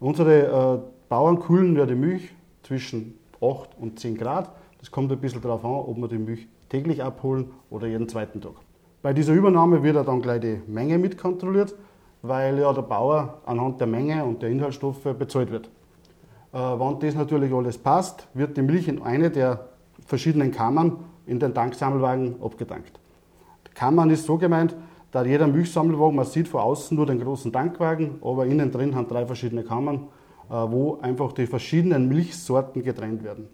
Unsere 0.00 0.42
äh, 0.42 0.93
Bauern 1.08 1.40
kühlen 1.40 1.76
ja 1.76 1.86
die 1.86 1.94
Milch 1.94 2.34
zwischen 2.62 3.18
8 3.40 3.70
und 3.78 3.98
10 3.98 4.16
Grad. 4.16 4.50
Das 4.78 4.90
kommt 4.90 5.10
ein 5.12 5.18
bisschen 5.18 5.40
darauf 5.40 5.64
an, 5.64 5.70
ob 5.70 5.96
wir 5.98 6.08
die 6.08 6.18
Milch 6.18 6.48
täglich 6.68 7.02
abholen 7.02 7.50
oder 7.70 7.86
jeden 7.86 8.08
zweiten 8.08 8.40
Tag. 8.40 8.54
Bei 9.02 9.12
dieser 9.12 9.34
Übernahme 9.34 9.82
wird 9.82 10.08
dann 10.08 10.22
gleich 10.22 10.40
die 10.40 10.60
Menge 10.66 10.98
mitkontrolliert, 10.98 11.74
weil 12.22 12.58
ja 12.58 12.72
der 12.72 12.82
Bauer 12.82 13.42
anhand 13.44 13.80
der 13.80 13.86
Menge 13.86 14.24
und 14.24 14.40
der 14.42 14.48
Inhaltsstoffe 14.48 15.04
bezahlt 15.18 15.50
wird. 15.50 15.68
Äh, 16.52 16.58
wenn 16.58 16.98
das 17.00 17.14
natürlich 17.14 17.52
alles 17.52 17.76
passt, 17.76 18.26
wird 18.32 18.56
die 18.56 18.62
Milch 18.62 18.88
in 18.88 19.02
eine 19.02 19.30
der 19.30 19.68
verschiedenen 20.06 20.50
Kammern 20.52 20.96
in 21.26 21.38
den 21.38 21.52
Tanksammelwagen 21.52 22.36
abgetankt. 22.42 22.98
Die 23.68 23.74
Kammern 23.74 24.10
ist 24.10 24.24
so 24.24 24.38
gemeint, 24.38 24.74
da 25.10 25.24
jeder 25.24 25.46
Milchsammelwagen, 25.46 26.16
man 26.16 26.24
sieht 26.24 26.48
von 26.48 26.60
außen 26.60 26.96
nur 26.96 27.06
den 27.06 27.20
großen 27.20 27.52
Tankwagen, 27.52 28.18
aber 28.22 28.46
innen 28.46 28.70
drin 28.70 28.94
haben 28.94 29.06
drei 29.06 29.26
verschiedene 29.26 29.62
Kammern, 29.62 30.08
wo 30.48 30.98
einfach 31.00 31.32
die 31.32 31.46
verschiedenen 31.46 32.08
Milchsorten 32.08 32.82
getrennt 32.82 33.24
werden. 33.24 33.48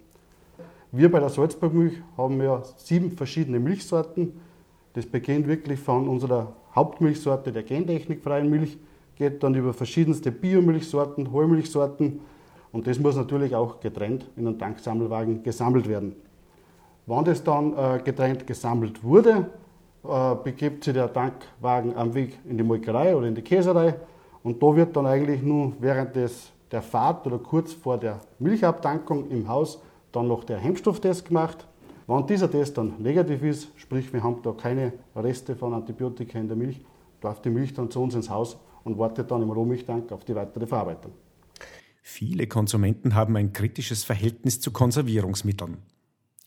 Wir 0.93 1.11
bei 1.11 1.21
der 1.21 1.29
Salzburgmilch 1.29 1.95
haben 2.17 2.41
ja 2.43 2.63
sieben 2.77 3.13
verschiedene 3.13 3.61
Milchsorten 3.61 4.33
das 4.93 5.07
beginnt 5.07 5.47
wirklich 5.47 5.79
von 5.79 6.09
unserer 6.09 6.53
Hauptmilchsorte 6.75 7.53
der 7.53 7.63
gentechnikfreien 7.63 8.51
Milch, 8.51 8.77
geht 9.15 9.43
dann 9.43 9.55
über 9.55 9.73
verschiedenste 9.73 10.33
Biomilchsorten, 10.33 11.31
Hohlmilchsorten 11.31 12.21
und 12.73 12.87
das 12.87 12.99
muss 12.99 13.17
natürlich 13.17 13.55
auch 13.55 13.79
getrennt 13.81 14.29
in 14.37 14.47
einem 14.47 14.59
Tanksammelwagen 14.59 15.43
gesammelt 15.43 15.89
werden. 15.89 16.17
Wann 17.07 17.25
das 17.25 17.43
dann 17.43 17.77
äh, 17.77 18.01
getrennt 18.03 18.47
gesammelt 18.47 19.03
wurde, 19.05 19.51
äh, 20.05 20.35
begibt 20.43 20.85
sich 20.85 20.95
der 20.95 21.13
Tankwagen 21.13 21.97
am 21.97 22.15
Weg 22.15 22.39
in 22.49 22.57
die 22.57 22.65
Molkerei 22.65 23.15
oder 23.15 23.29
in 23.29 23.35
die 23.35 23.43
Käserei 23.43 23.95
und 24.43 24.61
da 24.61 24.75
wird 24.75 24.97
dann 24.97 25.07
eigentlich 25.07 25.43
nur 25.43 25.73
während 25.79 26.17
des, 26.17 26.51
der 26.73 26.83
Fahrt 26.83 27.27
oder 27.27 27.39
kurz 27.39 27.73
vor 27.73 27.99
der 27.99 28.21
Milchabtankung 28.39 29.31
im 29.31 29.49
Haus 29.49 29.81
dann 30.13 30.29
noch 30.29 30.45
der 30.45 30.59
Hemmstofftest 30.59 31.27
gemacht 31.27 31.67
wenn 32.11 32.27
dieser 32.27 32.51
Test 32.51 32.77
dann 32.77 33.01
negativ 33.01 33.41
ist, 33.45 33.69
sprich 33.77 34.13
wir 34.13 34.21
haben 34.25 34.43
da 34.43 34.51
keine 34.51 34.93
Reste 35.15 35.55
von 35.55 35.73
Antibiotika 35.73 36.41
in 36.41 36.49
der 36.49 36.57
Milch, 36.57 36.81
darf 37.21 37.41
die 37.41 37.51
Milch 37.51 37.73
dann 37.73 37.89
zu 37.89 38.03
uns 38.03 38.17
ins 38.17 38.29
Haus 38.29 38.59
und 38.83 38.99
wartet 38.99 39.31
dann 39.31 39.43
im 39.43 39.51
Rohmilchtank 39.51 40.11
auf 40.11 40.25
die 40.25 40.35
weitere 40.35 40.67
Verarbeitung. 40.67 41.13
Viele 42.03 42.49
Konsumenten 42.49 43.15
haben 43.15 43.37
ein 43.37 43.53
kritisches 43.53 44.03
Verhältnis 44.03 44.61
zu 44.61 44.73
Konservierungsmitteln. 44.73 45.79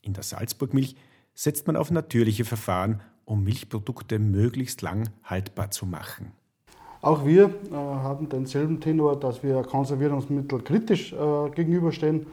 In 0.02 0.12
der 0.12 0.22
Salzburgmilch 0.22 0.96
setzt 1.32 1.66
man 1.66 1.76
auf 1.76 1.90
natürliche 1.90 2.44
Verfahren, 2.44 3.00
um 3.24 3.42
Milchprodukte 3.42 4.18
möglichst 4.18 4.82
lang 4.82 5.08
haltbar 5.22 5.70
zu 5.70 5.86
machen. 5.86 6.32
Auch 7.04 7.24
wir 7.24 7.44
äh, 7.70 7.74
haben 7.74 8.28
denselben 8.28 8.80
Tenor, 8.80 9.20
dass 9.20 9.42
wir 9.42 9.62
Konservierungsmittel 9.62 10.60
kritisch 10.62 11.12
äh, 11.12 11.50
gegenüberstehen 11.50 12.26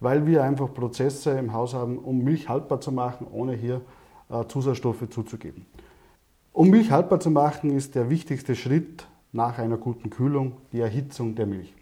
weil 0.00 0.26
wir 0.26 0.44
einfach 0.44 0.72
Prozesse 0.72 1.32
im 1.32 1.52
Haus 1.52 1.74
haben, 1.74 1.98
um 1.98 2.22
Milch 2.22 2.48
haltbar 2.48 2.80
zu 2.80 2.92
machen, 2.92 3.26
ohne 3.30 3.54
hier 3.54 3.80
äh, 4.30 4.44
Zusatzstoffe 4.46 5.08
zuzugeben. 5.10 5.66
Um 6.52 6.70
Milch 6.70 6.90
haltbar 6.90 7.20
zu 7.20 7.30
machen, 7.30 7.76
ist 7.76 7.94
der 7.94 8.10
wichtigste 8.10 8.54
Schritt 8.54 9.06
nach 9.32 9.58
einer 9.58 9.76
guten 9.76 10.10
Kühlung 10.10 10.52
die 10.72 10.80
Erhitzung 10.80 11.34
der 11.34 11.46
Milch. 11.46 11.74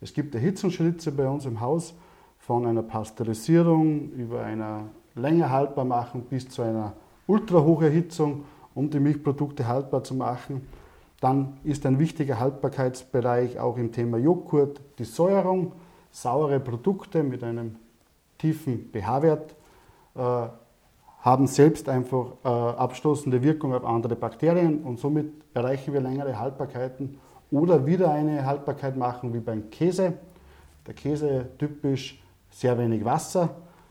Es 0.00 0.12
gibt 0.12 0.34
Erhitzungsschritte 0.34 1.12
bei 1.12 1.28
uns 1.28 1.46
im 1.46 1.60
Haus, 1.60 1.94
von 2.38 2.66
einer 2.66 2.82
Pasteurisierung 2.82 4.10
über 4.12 4.42
einer 4.42 4.88
länger 5.14 5.50
haltbar 5.50 5.84
machen 5.84 6.22
bis 6.28 6.48
zu 6.48 6.62
einer 6.62 6.94
Ultrahocherhitzung, 7.26 8.44
um 8.74 8.90
die 8.90 8.98
Milchprodukte 8.98 9.68
haltbar 9.68 10.02
zu 10.02 10.14
machen. 10.14 10.66
Dann 11.22 11.60
ist 11.62 11.86
ein 11.86 12.00
wichtiger 12.00 12.40
Haltbarkeitsbereich 12.40 13.60
auch 13.60 13.76
im 13.76 13.92
Thema 13.92 14.18
Joghurt 14.18 14.80
die 14.98 15.04
Säuerung 15.04 15.70
saure 16.10 16.58
Produkte 16.58 17.22
mit 17.22 17.44
einem 17.44 17.76
tiefen 18.38 18.90
pH-Wert 18.92 19.54
äh, 20.16 20.48
haben 21.20 21.46
selbst 21.46 21.88
einfach 21.88 22.32
äh, 22.44 22.48
abstoßende 22.48 23.40
Wirkung 23.40 23.72
auf 23.72 23.84
andere 23.84 24.16
Bakterien 24.16 24.82
und 24.82 24.98
somit 24.98 25.30
erreichen 25.54 25.94
wir 25.94 26.00
längere 26.00 26.36
Haltbarkeiten 26.36 27.20
oder 27.52 27.86
wieder 27.86 28.10
eine 28.10 28.44
Haltbarkeit 28.44 28.96
machen 28.96 29.32
wie 29.32 29.38
beim 29.38 29.70
Käse. 29.70 30.14
Der 30.88 30.94
Käse 30.94 31.50
typisch 31.56 32.20
sehr 32.50 32.76
wenig 32.76 33.04
Wasser, 33.04 33.50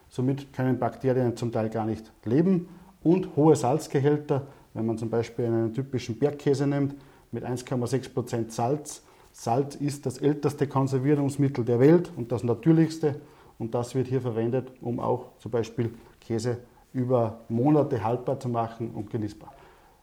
somit 0.09 0.51
können 0.51 0.77
Bakterien 0.77 1.37
zum 1.37 1.53
Teil 1.53 1.69
gar 1.69 1.85
nicht 1.85 2.11
leben 2.25 2.67
und 3.01 3.37
hohe 3.37 3.55
Salzgehälter, 3.55 4.47
wenn 4.73 4.85
man 4.85 4.97
zum 4.97 5.09
Beispiel 5.09 5.45
einen 5.45 5.73
typischen 5.73 6.19
Bergkäse 6.19 6.67
nimmt 6.67 6.93
mit 7.31 7.45
1,6% 7.45 8.51
Salz, 8.51 9.03
Salz 9.33 9.75
ist 9.75 10.05
das 10.05 10.17
älteste 10.17 10.67
Konservierungsmittel 10.67 11.63
der 11.63 11.79
Welt 11.79 12.11
und 12.15 12.31
das 12.31 12.43
natürlichste. 12.43 13.21
Und 13.57 13.73
das 13.73 13.95
wird 13.95 14.07
hier 14.07 14.21
verwendet, 14.21 14.71
um 14.81 14.99
auch 14.99 15.37
zum 15.39 15.51
Beispiel 15.51 15.93
Käse 16.19 16.57
über 16.93 17.39
Monate 17.47 18.03
haltbar 18.03 18.39
zu 18.39 18.49
machen 18.49 18.91
und 18.91 19.09
genießbar. 19.09 19.53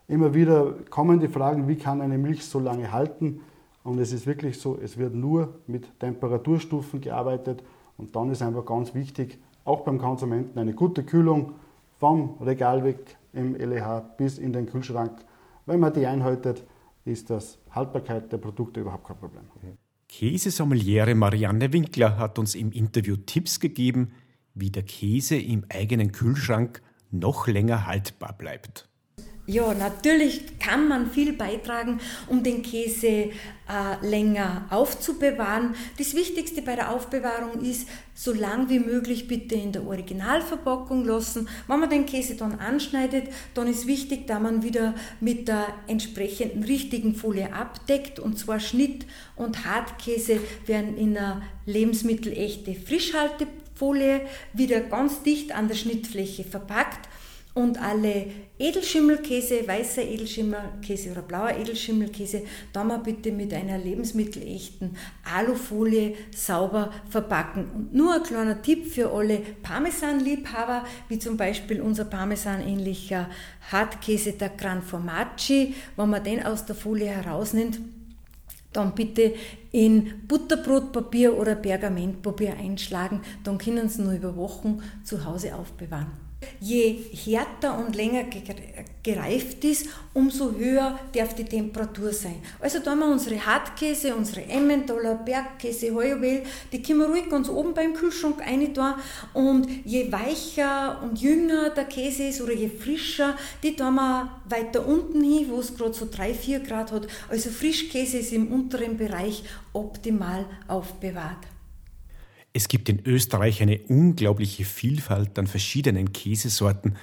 Immer 0.06 0.32
wieder 0.32 0.74
kommen 0.88 1.20
die 1.20 1.28
Fragen, 1.28 1.68
wie 1.68 1.76
kann 1.76 2.00
eine 2.00 2.16
Milch 2.16 2.46
so 2.46 2.58
lange 2.58 2.92
halten? 2.92 3.40
Und 3.84 3.98
es 3.98 4.12
ist 4.12 4.26
wirklich 4.26 4.58
so, 4.58 4.78
es 4.82 4.96
wird 4.96 5.14
nur 5.14 5.54
mit 5.66 5.98
Temperaturstufen 6.00 7.00
gearbeitet. 7.00 7.62
Und 7.98 8.16
dann 8.16 8.30
ist 8.30 8.42
einfach 8.42 8.64
ganz 8.64 8.94
wichtig, 8.94 9.38
auch 9.64 9.80
beim 9.80 9.98
Konsumenten 9.98 10.58
eine 10.58 10.72
gute 10.72 11.02
Kühlung 11.02 11.52
vom 11.98 12.36
Regal 12.40 12.84
weg 12.84 13.16
im 13.32 13.54
LEH 13.54 14.02
bis 14.16 14.38
in 14.38 14.52
den 14.52 14.66
Kühlschrank. 14.66 15.12
Wenn 15.66 15.80
man 15.80 15.92
die 15.92 16.06
einhaltet, 16.06 16.64
ist 17.08 17.30
das 17.30 17.58
Haltbarkeit 17.70 18.30
der 18.32 18.38
Produkte 18.38 18.80
überhaupt 18.80 19.06
kein 19.06 19.18
Problem. 19.18 19.44
Käsesommeliere 20.08 21.14
Marianne 21.14 21.72
Winkler 21.72 22.16
hat 22.16 22.38
uns 22.38 22.54
im 22.54 22.72
Interview 22.72 23.16
Tipps 23.16 23.60
gegeben, 23.60 24.12
wie 24.54 24.70
der 24.70 24.82
Käse 24.82 25.36
im 25.36 25.64
eigenen 25.68 26.12
Kühlschrank 26.12 26.82
noch 27.10 27.46
länger 27.46 27.86
haltbar 27.86 28.36
bleibt. 28.36 28.88
Ja, 29.50 29.72
natürlich 29.72 30.58
kann 30.58 30.88
man 30.88 31.10
viel 31.10 31.32
beitragen, 31.32 32.00
um 32.26 32.42
den 32.42 32.60
Käse 32.60 33.06
äh, 33.06 33.30
länger 34.02 34.66
aufzubewahren. 34.68 35.74
Das 35.96 36.14
Wichtigste 36.14 36.60
bei 36.60 36.76
der 36.76 36.92
Aufbewahrung 36.92 37.62
ist, 37.62 37.88
so 38.14 38.34
lang 38.34 38.68
wie 38.68 38.78
möglich 38.78 39.26
bitte 39.26 39.54
in 39.54 39.72
der 39.72 39.86
Originalverpackung 39.86 41.02
lassen. 41.06 41.48
Wenn 41.66 41.80
man 41.80 41.88
den 41.88 42.04
Käse 42.04 42.34
dann 42.34 42.58
anschneidet, 42.58 43.28
dann 43.54 43.68
ist 43.68 43.86
wichtig, 43.86 44.26
da 44.26 44.38
man 44.38 44.62
wieder 44.62 44.94
mit 45.18 45.48
der 45.48 45.68
entsprechenden 45.86 46.64
richtigen 46.64 47.14
Folie 47.14 47.50
abdeckt. 47.50 48.20
Und 48.20 48.38
zwar 48.38 48.60
Schnitt 48.60 49.06
und 49.34 49.64
Hartkäse 49.64 50.40
werden 50.66 50.94
in 50.98 51.16
einer 51.16 51.40
lebensmittelechte 51.64 52.74
Frischhaltefolie 52.74 54.26
wieder 54.52 54.80
ganz 54.80 55.22
dicht 55.22 55.54
an 55.54 55.68
der 55.68 55.74
Schnittfläche 55.74 56.44
verpackt 56.44 57.08
und 57.58 57.82
alle 57.82 58.26
Edelschimmelkäse, 58.56 59.66
weißer 59.66 60.02
Edelschimmelkäse 60.02 61.10
oder 61.10 61.22
blauer 61.22 61.50
Edelschimmelkäse, 61.50 62.42
da 62.72 62.84
mal 62.84 62.98
bitte 62.98 63.32
mit 63.32 63.52
einer 63.52 63.78
lebensmittelechten 63.78 64.96
Alufolie 65.24 66.14
sauber 66.34 66.92
verpacken. 67.08 67.70
Und 67.74 67.94
nur 67.94 68.14
ein 68.14 68.22
kleiner 68.22 68.62
Tipp 68.62 68.86
für 68.86 69.12
alle 69.12 69.40
Parmesan-Liebhaber, 69.62 70.84
wie 71.08 71.18
zum 71.18 71.36
Beispiel 71.36 71.80
unser 71.80 72.04
Parmesan-ähnlicher 72.04 73.28
Hartkäse, 73.72 74.32
der 74.32 74.50
Gran 74.50 74.82
Formaggi, 74.82 75.74
wenn 75.96 76.10
man 76.10 76.22
den 76.22 76.44
aus 76.44 76.64
der 76.64 76.76
Folie 76.76 77.08
herausnimmt, 77.08 77.80
dann 78.72 78.94
bitte 78.94 79.34
in 79.72 80.26
Butterbrotpapier 80.28 81.36
oder 81.36 81.56
Pergamentpapier 81.56 82.54
einschlagen, 82.56 83.22
dann 83.42 83.58
können 83.58 83.88
Sie 83.88 84.02
nur 84.02 84.12
über 84.12 84.36
Wochen 84.36 84.80
zu 85.02 85.24
Hause 85.24 85.56
aufbewahren. 85.56 86.27
Je 86.60 86.98
härter 87.12 87.78
und 87.78 87.96
länger 87.96 88.24
gereift 89.02 89.64
ist, 89.64 89.88
umso 90.14 90.52
höher 90.52 90.98
darf 91.12 91.34
die 91.34 91.44
Temperatur 91.44 92.12
sein. 92.12 92.36
Also 92.60 92.78
da 92.78 92.92
haben 92.92 93.00
wir 93.00 93.06
unsere 93.06 93.44
Hartkäse, 93.44 94.14
unsere 94.14 94.44
Emmentaler, 94.44 95.16
Bergkäse, 95.16 95.94
Heuerwell, 95.94 96.42
die 96.70 96.82
können 96.82 97.00
wir 97.00 97.08
ruhig 97.08 97.28
ganz 97.28 97.48
oben 97.48 97.74
beim 97.74 97.92
Kühlschrank 97.92 98.40
rein 98.40 98.72
tun. 98.72 98.94
Und 99.34 99.68
je 99.84 100.12
weicher 100.12 101.00
und 101.02 101.20
jünger 101.20 101.70
der 101.70 101.84
Käse 101.84 102.24
ist 102.24 102.40
oder 102.40 102.52
je 102.52 102.68
frischer, 102.68 103.36
die 103.62 103.74
tun 103.74 103.94
wir 103.94 104.40
weiter 104.48 104.86
unten 104.86 105.22
hin, 105.22 105.46
wo 105.48 105.58
es 105.58 105.76
gerade 105.76 105.94
so 105.94 106.06
3, 106.10 106.34
4 106.34 106.60
Grad 106.60 106.92
hat. 106.92 107.08
Also 107.28 107.50
Frischkäse 107.50 108.18
ist 108.18 108.32
im 108.32 108.52
unteren 108.52 108.96
Bereich 108.96 109.42
optimal 109.72 110.44
aufbewahrt. 110.68 111.46
Es 112.52 112.68
gibt 112.68 112.88
in 112.88 113.04
Österreich 113.04 113.62
eine 113.62 113.78
unglaubliche 113.88 114.64
Vielfalt 114.64 115.38
an 115.38 115.46
verschiedenen 115.46 116.12
Käsesorten. 116.12 116.96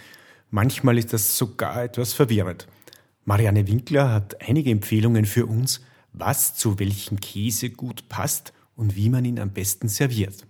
Manchmal 0.50 0.98
ist 0.98 1.14
das 1.14 1.38
sogar 1.38 1.84
etwas 1.84 2.14
verwirrend. 2.14 2.68
Marianne 3.25 3.68
Winkler 3.68 4.12
hat 4.12 4.42
einige 4.42 4.72
Empfehlungen 4.72 5.25
für 5.25 5.46
uns, 5.46 5.82
was 6.14 6.56
zu 6.56 6.80
welchem 6.80 7.20
Käse 7.20 7.70
gut 7.70 8.08
passt 8.10 8.54
und 8.75 8.96
wie 8.96 9.10
man 9.10 9.25
ihn 9.25 9.40
am 9.40 9.52
besten 9.52 9.88
serviert. 9.88 10.46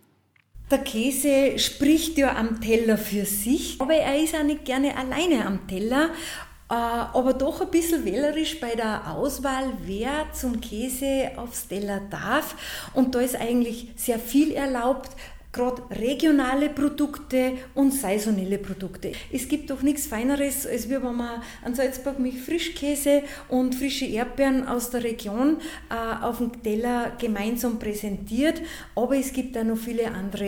Der 0.71 0.79
Käse 0.79 1.59
spricht 1.59 2.17
ja 2.17 2.35
am 2.35 2.59
Teller 2.59 2.97
für 2.97 3.25
sich, 3.25 3.79
aber 3.79 3.93
er 3.93 4.21
ist 4.21 4.35
auch 4.35 4.43
nicht 4.43 4.65
gerne 4.65 4.97
alleine 4.97 5.45
am 5.45 5.67
Teller. 5.67 6.09
Äh, 6.69 6.73
aber 6.73 7.33
doch 7.33 7.61
ein 7.61 7.69
bisschen 7.69 8.05
wählerisch 8.05 8.59
bei 8.59 8.75
der 8.75 9.11
Auswahl, 9.11 9.65
wer 9.83 10.25
zum 10.33 10.59
Käse 10.61 11.31
aufs 11.37 11.67
Teller 11.67 12.01
darf. 12.09 12.55
Und 12.93 13.13
da 13.13 13.19
ist 13.19 13.35
eigentlich 13.35 13.89
sehr 13.95 14.17
viel 14.17 14.51
erlaubt, 14.51 15.11
gerade 15.55 15.83
regionale 15.91 16.69
Produkte 16.69 17.53
und 17.75 17.93
saisonelle 17.93 18.57
Produkte. 18.57 19.13
Es 19.31 19.47
gibt 19.47 19.69
doch 19.69 19.83
nichts 19.83 20.05
Feineres, 20.07 20.67
als 20.67 20.89
wenn 20.89 21.01
man 21.01 21.41
an 21.63 21.75
Salzburg 21.75 22.19
mit 22.19 22.33
Frischkäse 22.33 23.23
und 23.47 23.75
frische 23.75 24.05
Erdbeeren 24.05 24.67
aus 24.67 24.89
der 24.89 25.03
Region 25.03 25.57
äh, 25.89 26.23
auf 26.23 26.39
dem 26.39 26.61
Teller 26.61 27.13
gemeinsam 27.19 27.79
präsentiert. 27.79 28.61
Aber 28.95 29.17
es 29.17 29.31
gibt 29.31 29.57
auch 29.57 29.63
noch 29.63 29.77
viele 29.77 30.11
andere 30.11 30.45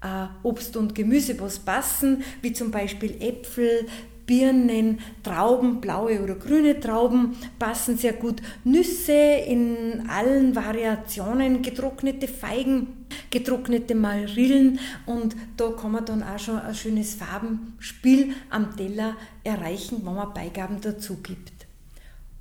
äh, 0.00 0.26
Obst 0.42 0.76
und 0.76 0.94
Gemüse, 0.94 1.38
was 1.40 1.60
passen, 1.60 2.24
wie 2.42 2.52
zum 2.52 2.70
Beispiel 2.72 3.20
Äpfel, 3.20 3.86
Birnen, 4.28 5.00
Trauben, 5.22 5.80
blaue 5.80 6.22
oder 6.22 6.34
grüne 6.34 6.78
Trauben 6.78 7.34
passen 7.58 7.96
sehr 7.96 8.12
gut. 8.12 8.42
Nüsse 8.62 9.12
in 9.12 10.06
allen 10.08 10.54
Variationen, 10.54 11.62
getrocknete 11.62 12.28
Feigen, 12.28 13.06
getrocknete 13.30 13.94
Marillen 13.94 14.78
und 15.06 15.34
da 15.56 15.70
kann 15.70 15.92
man 15.92 16.04
dann 16.04 16.22
auch 16.22 16.38
schon 16.38 16.58
ein 16.58 16.74
schönes 16.74 17.14
Farbenspiel 17.14 18.34
am 18.50 18.76
Teller 18.76 19.16
erreichen, 19.44 20.02
wenn 20.04 20.14
man 20.14 20.34
Beigaben 20.34 20.80
dazu 20.82 21.16
gibt. 21.22 21.66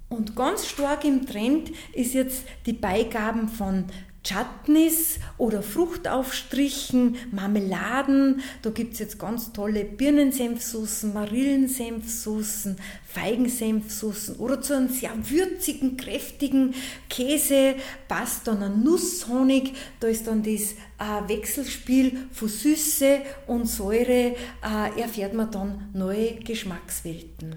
Und 0.09 0.35
ganz 0.35 0.67
stark 0.67 1.05
im 1.05 1.25
Trend 1.25 1.71
ist 1.93 2.13
jetzt 2.13 2.43
die 2.65 2.73
Beigaben 2.73 3.47
von 3.47 3.85
Chutneys 4.27 5.19
oder 5.37 5.61
Fruchtaufstrichen, 5.61 7.15
Marmeladen. 7.31 8.41
Da 8.61 8.71
gibt 8.71 8.93
es 8.93 8.99
jetzt 8.99 9.19
ganz 9.19 9.53
tolle 9.53 9.85
Birnensenfsoßen, 9.85 11.13
Marillensenfsoßen, 11.13 12.75
Feigensenfsoßen 13.05 14.35
oder 14.35 14.61
zu 14.61 14.75
einem 14.75 14.89
sehr 14.89 15.11
würzigen, 15.29 15.95
kräftigen 15.95 16.73
Käse 17.09 17.75
passt 18.07 18.47
dann 18.47 18.61
ein 18.61 18.83
Nusshonig. 18.83 19.73
Da 19.99 20.07
ist 20.07 20.27
dann 20.27 20.43
das 20.43 20.73
äh, 20.99 21.27
Wechselspiel 21.27 22.27
von 22.31 22.49
Süße 22.49 23.21
und 23.47 23.67
Säure, 23.69 24.35
äh, 24.61 25.01
erfährt 25.01 25.33
man 25.33 25.51
dann 25.51 25.89
neue 25.93 26.35
Geschmackswelten. 26.35 27.55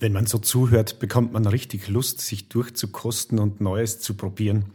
Wenn 0.00 0.12
man 0.12 0.26
so 0.26 0.38
zuhört, 0.38 1.00
bekommt 1.00 1.32
man 1.32 1.46
richtig 1.46 1.88
Lust, 1.88 2.20
sich 2.20 2.48
durchzukosten 2.48 3.38
und 3.38 3.60
Neues 3.60 3.98
zu 3.98 4.14
probieren. 4.14 4.66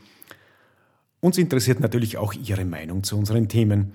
Uns 1.24 1.38
interessiert 1.38 1.80
natürlich 1.80 2.18
auch 2.18 2.34
Ihre 2.34 2.66
Meinung 2.66 3.06
zu 3.06 3.18
unseren 3.18 3.48
Themen. 3.48 3.94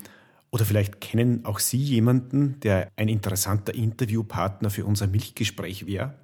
Oder 0.51 0.65
vielleicht 0.65 1.03
kennen 1.03 1.45
auch 1.45 1.59
Sie 1.59 1.77
jemanden, 1.77 2.59
der 2.61 2.89
ein 2.97 3.09
interessanter 3.09 3.75
Interviewpartner 3.75 4.71
für 4.71 4.87
unser 4.87 5.09
Milchgespräch 5.09 5.87
wäre? 5.87 6.15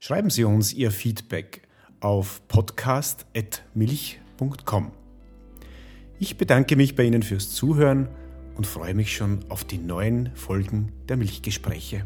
Schreiben 0.00 0.30
Sie 0.30 0.42
uns 0.42 0.72
Ihr 0.72 0.90
Feedback 0.90 1.62
auf 2.00 2.42
podcast.milch.com. 2.48 4.90
Ich 6.18 6.36
bedanke 6.36 6.74
mich 6.74 6.96
bei 6.96 7.04
Ihnen 7.04 7.22
fürs 7.22 7.54
Zuhören 7.54 8.08
und 8.56 8.66
freue 8.66 8.94
mich 8.94 9.14
schon 9.14 9.48
auf 9.48 9.62
die 9.62 9.78
neuen 9.78 10.34
Folgen 10.34 10.90
der 11.08 11.18
Milchgespräche. 11.18 12.04